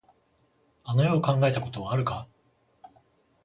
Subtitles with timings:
[0.83, 2.27] あの世を考えたことはあるか。